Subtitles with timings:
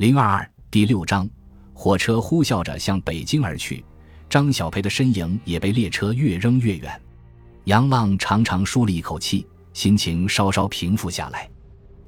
[0.00, 1.28] 零二二第六章，
[1.74, 3.84] 火车呼啸着向北京而去，
[4.30, 6.98] 张小培的身影也被列车越扔越远。
[7.64, 11.46] 杨浪长长舒了一口气，心情稍稍平复下来。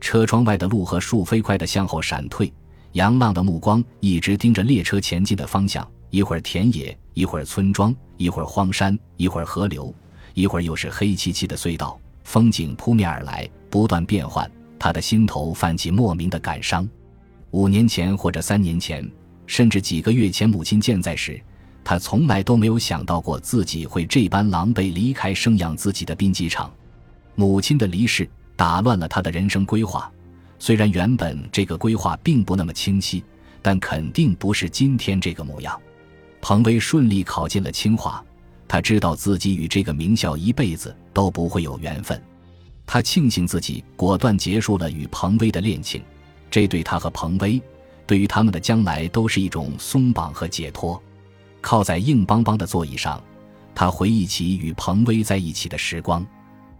[0.00, 2.50] 车窗外的路和树飞快地向后闪退，
[2.92, 5.86] 杨浪的目光一直盯着列车前进的方向。
[6.08, 9.94] 一会儿田野，一会儿村庄，一会儿荒山，一会儿河流，
[10.32, 14.50] 一会儿又是黑漆漆的隧道，风景扑面而来，不断变换。
[14.78, 16.88] 他的心头泛起莫名的感伤。
[17.52, 19.06] 五年前或者三年前，
[19.46, 21.38] 甚至几个月前，母亲健在时，
[21.84, 26.72] 他从来都没有想到过自己会这般狼狈离开生养自己的兵机场。
[27.34, 30.10] 母亲的离世打乱了他的人生规划，
[30.58, 33.22] 虽然原本这个规划并不那么清晰，
[33.60, 35.78] 但肯定不是今天这个模样。
[36.40, 38.24] 彭威顺利考进了清华，
[38.66, 42.18] 他知道自己与这个名校一辈子都不会有缘分，
[42.86, 46.02] 他庆幸自己果断结束了与彭威的恋情。
[46.52, 47.58] 这对他和彭威，
[48.06, 51.02] 对于他们的将来都是一种松绑和解脱。
[51.62, 53.18] 靠在硬邦邦的座椅上，
[53.74, 56.24] 他回忆起与彭威在一起的时光。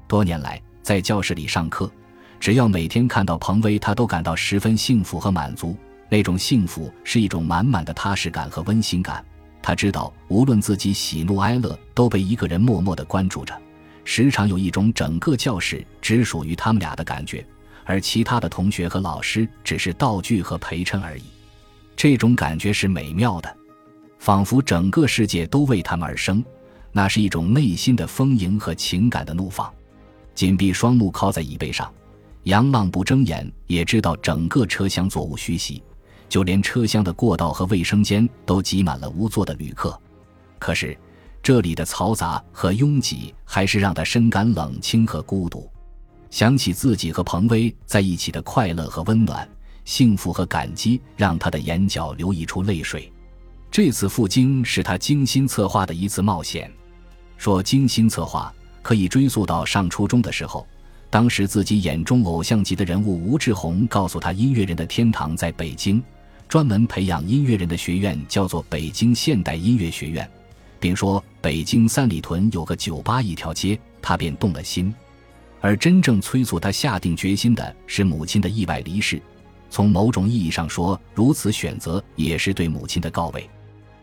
[0.07, 1.91] 多年来，在教室里上课，
[2.39, 5.75] 只要每天看到彭威，他都感到十分幸福和满足。
[6.11, 9.25] 那种幸福是一种满满的踏实感和温馨感。
[9.63, 13.59] 他知道，无论自己喜怒哀乐，都被一个人默默的关注着，
[14.05, 17.43] 时常有一种整个教室只属于他们俩的感觉。
[17.85, 21.25] 而其他的同学和老师只是道具和陪衬而已，
[21.97, 23.57] 这种感觉是美妙的，
[24.19, 26.45] 仿佛整个世界都为他们而生。
[26.95, 29.73] 那是一种内心的丰盈和情感的怒放。
[30.35, 31.91] 紧闭双目靠在椅背上，
[32.43, 35.83] 杨浪不睁眼，也知道整个车厢座无虚席，
[36.29, 39.99] 就连车厢的过道和卫生间都挤满了无座的旅客。
[40.59, 40.97] 可是
[41.43, 45.69] 这里的嘈杂和拥挤，还是让他深感冷清和孤独。
[46.33, 49.47] 想起自己和彭威在一起的快乐和温暖，
[49.85, 53.13] 幸福和感激，让他的眼角流溢出泪水。
[53.71, 56.73] 这次赴京是他精心策划的一次冒险。
[57.37, 60.67] 说精心策划，可以追溯到上初中的时候。
[61.11, 66.03] 当时自己眼中偶像级的人物吴志红告诉他，音乐人的天堂在北京，
[66.49, 70.27] 专门培养音乐人的学院叫做北京现代音乐学院，
[70.81, 74.95] 并说北京三里屯有个酒吧一条街，他便动了心。
[75.63, 79.23] 而真正催促他下定决心的是母亲的意外离世。
[79.71, 83.49] 从某种意义上说，如此选择也是对母亲的告慰。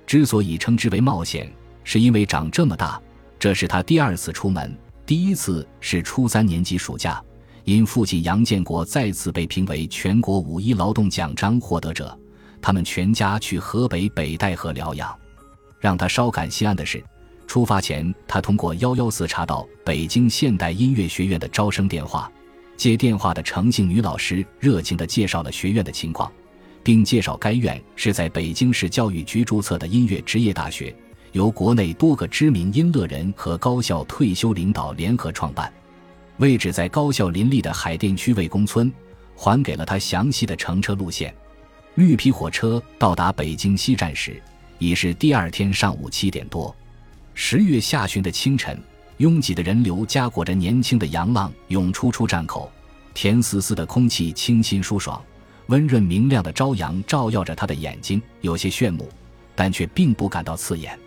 [0.08, 1.52] 之所以称之为冒险，
[1.84, 3.00] 是因为长这么大，
[3.38, 4.76] 这是他第二次出门。
[5.06, 7.22] 第一次是初三年级暑假，
[7.66, 12.18] 因父亲杨建国再次被评为全国五一劳动奖章获得者，
[12.62, 15.14] 他们全家去河北北戴河疗养。
[15.80, 17.04] 让他稍感心安的是。
[17.50, 22.32] 出发前，他通过幺幺四查到北京现代音乐学院的招生电话。
[22.78, 26.32] 接电话的诚信女老师热情地介绍了学院的情况，
[26.84, 30.96] 并介绍该院是在北京市教育局注册的音乐职业大学，
[31.32, 35.74] 由国内多个知名音乐人和高校退休领导联合创办，
[36.38, 38.94] 位置在高校林立的海淀区魏公村，
[39.36, 41.34] 还给了他详细的乘车路线。
[41.96, 44.40] 绿皮火车到达北京西站时，
[44.78, 46.74] 已是第二天上午七点多。
[47.42, 48.78] 十月下旬的清晨，
[49.18, 52.70] 拥挤的人流夹裹着年轻的杨浪涌出出站口，
[53.14, 55.20] 甜丝丝的空气清新舒爽，
[55.68, 59.08] 温润明亮的朝阳照耀着他的眼睛，有些炫目，
[59.56, 61.00] 但却并不感到刺眼。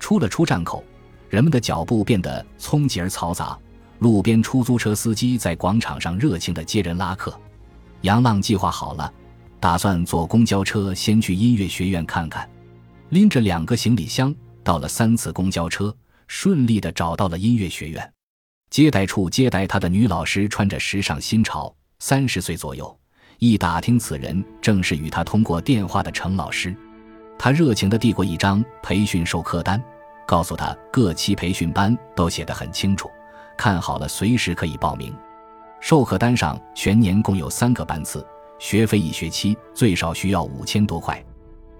[0.00, 0.82] 出了出站口，
[1.28, 3.56] 人们的脚步变得匆急而嘈杂，
[3.98, 7.38] 路边出租车司机在广场上热情地接人拉客。
[8.00, 9.12] 杨浪计划好了，
[9.60, 12.48] 打算坐公交车先去音乐学院看看，
[13.10, 14.34] 拎着两个行李箱。
[14.66, 15.96] 到了三次公交车，
[16.26, 18.12] 顺利的找到了音乐学院。
[18.68, 22.98] 接待处接待他的女老师穿着时尚新潮，三十岁左右。
[23.38, 26.74] 一打听，此人正是与他通过电话的程老师。
[27.38, 29.80] 他热情的递过一张培训授课单，
[30.26, 33.08] 告诉他各期培训班都写得很清楚，
[33.56, 35.14] 看好了随时可以报名。
[35.80, 38.26] 授课单上全年共有三个班次，
[38.58, 41.24] 学费一学期最少需要五千多块。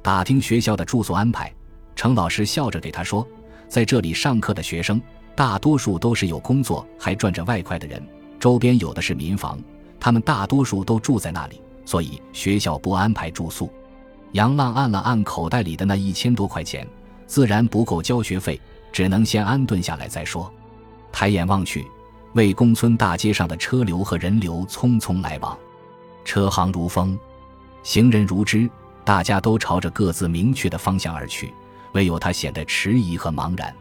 [0.02, 1.52] 打听学校的住宿安排。
[1.96, 3.26] 程老师笑着给他说
[3.66, 5.00] ：“在这里上课的学生，
[5.34, 8.06] 大多数都是有工作还赚着外快的人，
[8.38, 9.58] 周边有的是民房，
[9.98, 13.68] 他们大多数都住在那里，所以学校不安排住宿。”
[14.32, 16.86] 杨浪按了按口袋里的那一千多块钱，
[17.26, 18.60] 自然不够交学费，
[18.92, 20.52] 只能先安顿下来再说。
[21.10, 21.86] 抬眼望去，
[22.34, 25.56] 魏公村大街上的车流和人流匆匆来往，
[26.26, 27.18] 车行如风，
[27.82, 28.68] 行人如织，
[29.02, 31.54] 大家都朝着各自明确的方向而去。
[31.96, 33.74] 唯有他显得迟疑和茫然。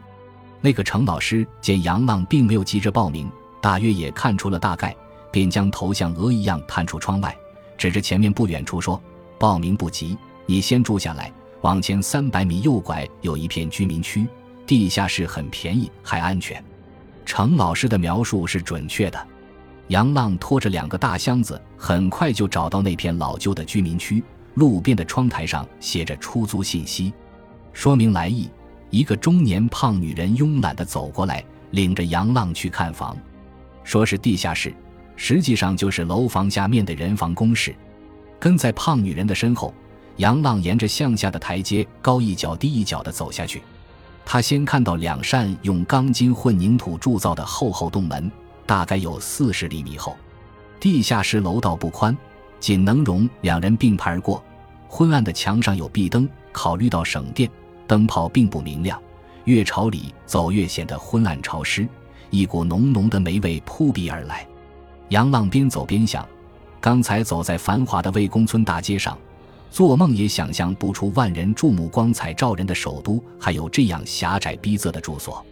[0.62, 3.30] 那个程老师见杨浪并没有急着报名，
[3.60, 4.96] 大约也看出了大概，
[5.30, 7.36] 便将头像鹅一样探出窗外，
[7.76, 9.00] 指着前面不远处说
[9.38, 10.16] ：“报名不急，
[10.46, 11.30] 你先住下来。
[11.60, 14.26] 往前三百米右拐有一片居民区，
[14.66, 16.62] 地下室很便宜，还安全。
[17.26, 19.26] 程老师的描述是准确的。
[19.88, 24.24] 杨浪拖着两个大箱子，很快就找到那片老旧的居民区。
[24.54, 27.12] 路边的窗台上写着出租信息，
[27.76, 28.48] 说明来意。
[28.88, 33.14] 一个中年胖女人慵懒地走过来，领着杨浪去看房，
[33.84, 34.72] 说是地下室，
[35.14, 37.76] 实际上就是楼房下面的人防工事。
[38.40, 39.74] 跟在胖女人的身后，
[40.16, 43.60] 杨浪沿着向下的台阶高一脚低一脚地走下去。
[44.24, 48.32] 他先看到两扇用钢筋混凝土铸造的厚厚洞门，
[48.64, 50.16] 大概有四十厘米厚。
[50.80, 52.16] 地下室楼道不宽。
[52.58, 54.42] 仅能容两人并排而过，
[54.88, 57.50] 昏暗的墙上有壁灯，考虑到省电，
[57.86, 59.00] 灯泡并不明亮，
[59.44, 61.86] 越朝里走越显得昏暗潮湿，
[62.30, 64.46] 一股浓浓的霉味扑鼻而来。
[65.10, 66.26] 杨浪边走边想，
[66.80, 69.16] 刚才走在繁华的魏公村大街上，
[69.70, 75.44] 做梦也想象不出万人注目、光彩照人的首都还有这样狭窄逼仄的住所。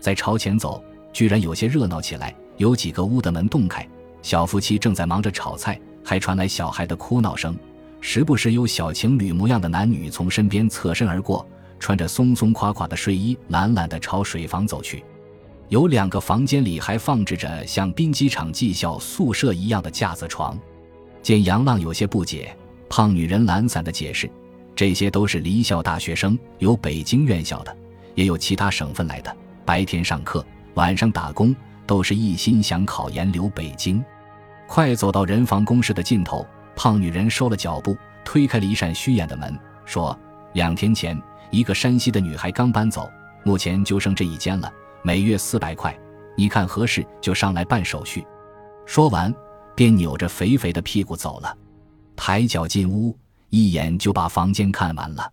[0.00, 0.82] 再朝前走，
[1.12, 3.86] 居然有些热闹起来，有几个屋的门洞开，
[4.22, 5.78] 小夫妻正在忙着炒菜。
[6.04, 7.56] 还传来小孩的哭闹声，
[8.00, 11.46] 时不时有小情侣模样的男女从身边侧身而过，
[11.82, 15.04] 穿着松松垮垮的睡衣，懒懒地朝水房走去。
[15.68, 20.56] 有两个房间里还放置着像兵机场技校宿舍一样的架子床。
[21.22, 22.56] 见杨浪有些不解，
[22.88, 24.30] 胖女人懒散地解释
[24.76, 27.76] ：“这些都是离校大学生，有北京院校的，
[28.14, 31.52] 也有其他省份来的，白天上课，晚上打工，
[31.84, 34.00] 都是一心想考研留北京。”
[34.68, 36.46] 快走到人防工事的尽头，
[36.76, 40.16] 胖女人收了脚步，推开了一扇虚掩的门，说
[40.54, 41.20] ：“两天前，
[41.52, 43.08] 一个山西的女孩刚搬走，
[43.44, 44.72] 目前就剩这一间了，
[45.02, 45.96] 每月四百块，
[46.36, 48.26] 你看合适就上来办手续。”
[48.86, 49.32] 说完，
[49.76, 51.56] 便扭着肥肥的屁股走了。
[52.16, 53.16] 抬脚进屋，
[53.50, 55.30] 一眼就把房间看完了，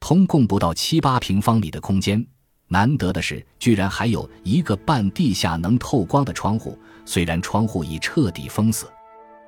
[0.00, 2.24] 通共不到七八平方米的空间。
[2.66, 8.90] 难得的是，居然还有一个半地下能透光的窗户，虽然窗户已彻底封死。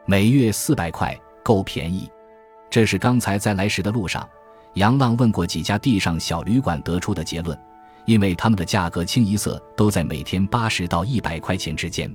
[0.06, 2.08] 每月四百块，够便宜。
[2.70, 4.28] 这是刚才在来时的路上，
[4.74, 7.56] 杨浪问过几家地上小旅馆得出的结论，
[8.06, 12.12] 因为他们的价格清一色都在每天八十到一百块钱之间。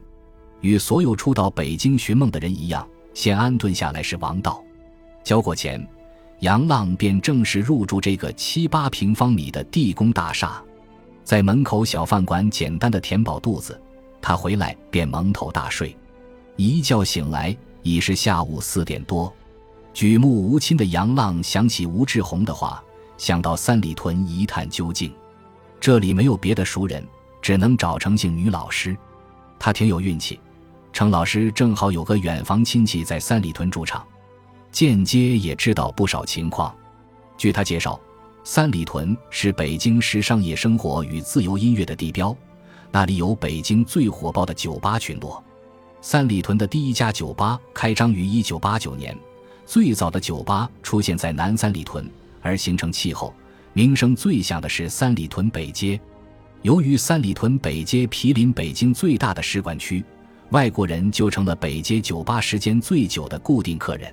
[0.62, 4.62] 与所有初到北京寻梦的人一样，先安顿下来是王道。
[5.24, 5.86] 交过钱，
[6.40, 10.62] 杨浪便正式入住这个七八平方米的地宫大厦。
[11.24, 13.80] 在门口小饭馆简单的填饱肚子，
[14.22, 15.96] 他回来便蒙头大睡，
[16.58, 19.34] 一觉醒来已是下午四点多。
[19.94, 22.82] 举目无亲的杨浪想起吴志宏的话，
[23.18, 25.14] 想到三里屯一探究竟。
[25.80, 27.06] 这里没有别的熟人，
[27.42, 28.96] 只能找程姓女老师。
[29.58, 30.40] 他挺有运气，
[30.94, 34.06] 程老师正好有个远房亲戚在三里屯驻场，
[34.72, 36.74] 间接也知道不少情况。
[37.38, 38.00] 据他介绍。
[38.42, 42.36] 三里屯是北京时尚夜生活与自由音乐的地标，
[42.90, 45.44] 那里有北京最火爆的酒吧群落。
[46.02, 49.16] 三里屯的第一家酒吧开张于一九八九年，
[49.70, 52.10] 最早的酒吧出现在南三里屯，
[52.42, 53.32] 而形成气候、
[53.74, 56.02] 名声最响的是三里屯北街。
[56.64, 60.04] 由于三里屯北街毗邻北京最大的使馆区，
[60.50, 64.12] 外国人就成了北街酒吧时间最久的固定客人。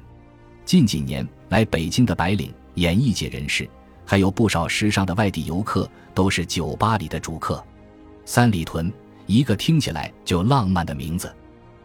[0.67, 3.67] 近几年来北京的白领、演艺界人士。
[4.05, 7.65] 还有不少时尚的外地游客，都是酒吧里的主客。
[8.27, 8.93] 三里屯，
[9.25, 11.35] 一个听起来就浪漫的名字。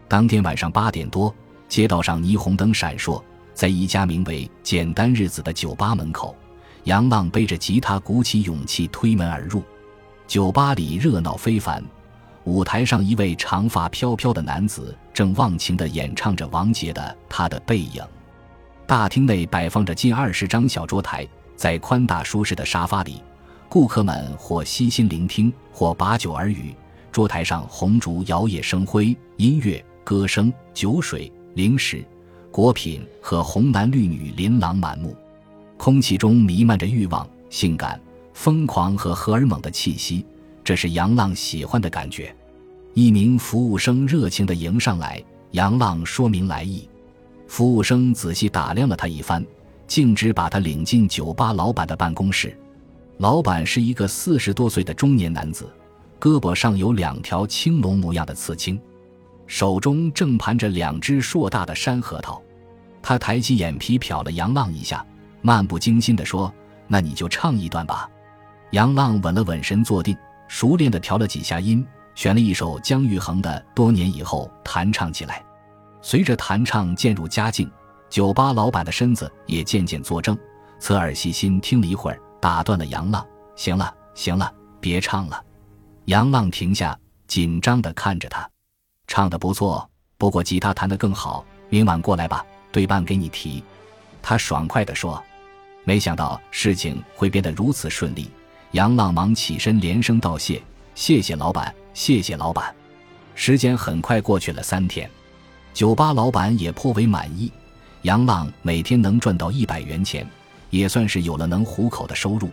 [0.09, 1.33] 当天晚上八点多，
[1.69, 3.23] 街道上霓虹灯闪烁，
[3.53, 6.35] 在一家名为“简单日子”的酒吧门口，
[6.85, 9.63] 杨浪背着吉他，鼓起勇气推门而入。
[10.27, 11.83] 酒吧里热闹非凡，
[12.45, 18.01] 舞台上一位长发飘飘的男子正忘情地演唱着王杰的《他的背影》。
[18.87, 21.27] 大厅内摆放着近二十张小桌台。
[21.53, 23.21] 在宽大舒适的沙发里，
[23.69, 26.75] 顾客们或悉心聆听，或把酒而语。
[27.11, 32.03] 桌台上红烛摇曳生辉，音乐、歌声、酒水、零食、
[32.51, 35.15] 果品和红男绿女琳琅满目，
[35.77, 37.99] 空气中弥漫着欲望、性感、
[38.33, 40.25] 疯狂和荷尔蒙的气息。
[40.63, 42.35] 这是杨浪喜欢的感觉。
[42.93, 46.87] 一名服务生热情地迎上来，杨浪说明来意。
[47.47, 49.43] 服务生仔细打量了他一番。
[49.87, 52.57] 径直把他领进酒吧老板的办公室。
[53.17, 55.69] 老板是一个四十多岁的中年男子，
[56.17, 58.79] 胳膊上有两条青龙模样的刺青，
[59.51, 62.41] 手中正盘着两只硕大的山核桃。
[63.01, 65.05] 他抬起眼皮瞟了杨浪一下，
[65.41, 66.51] 漫不经心地说
[66.87, 68.09] ：“那你就唱一段吧。”
[68.71, 70.17] 杨浪稳了稳神，坐定，
[70.47, 75.43] 熟练地调了几下音，选了一首姜育恒的《多年以后》弹唱起来。
[76.01, 77.69] 随着弹唱渐入佳境。
[78.09, 80.37] 酒吧老板的身子也渐渐作正，
[80.79, 83.25] 侧耳细心听了一会儿，打断了杨浪
[83.57, 85.43] ：“行了，行了，别唱了。”
[86.07, 88.49] 杨浪停下，紧张地看着他
[89.11, 89.85] ：“唱得不错，
[90.17, 91.43] 不过吉他弹得更好。
[91.67, 93.61] 明晚过来吧，对半给你提。”
[94.23, 95.21] 他爽快地说。
[95.83, 98.31] 没想到事情会变得如此顺利，
[98.71, 100.63] 杨浪忙起身连声道谢
[100.95, 102.73] ：“谢谢老板，谢谢老板。”
[103.35, 105.09] 时间很快过去了三天，
[105.73, 107.51] 酒吧老板也颇为满意。
[108.03, 110.25] 杨浪每天能赚到一百元钱，
[110.69, 112.49] 也算是有了能糊口的收入。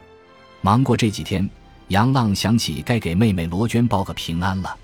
[0.60, 1.48] 忙过这几天，
[1.86, 4.76] 杨浪想起该给妹妹罗娟报个平安了。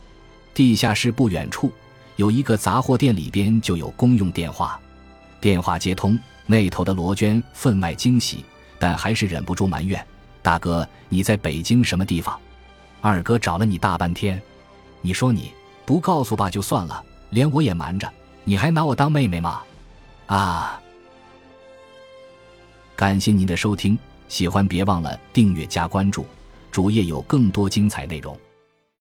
[0.55, 1.73] 地下室不远处
[2.15, 4.81] 有一个杂货店，里边就有公用电话。
[5.41, 8.45] 电话接通，那头的罗娟分外惊喜，
[8.79, 10.03] 但还是忍不住埋怨
[10.41, 12.39] ：“大哥，你在北京什么地方？
[13.01, 14.41] 二哥找了你大半天，
[15.03, 15.53] 你说你
[15.85, 18.11] 不告诉爸就算了，连我也瞒着，
[18.45, 19.61] 你还拿我当妹妹吗？”
[20.27, 20.81] 啊！
[22.95, 26.25] 感谢您的收听，喜欢别忘了订阅加关注，
[26.71, 28.39] 主页有更多精彩内容。